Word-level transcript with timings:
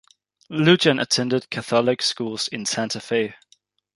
Lujan 0.49 0.99
attended 0.99 1.47
Catholic 1.51 2.01
schools 2.01 2.47
in 2.47 2.65
Santa 2.65 2.99
Fe. 2.99 3.35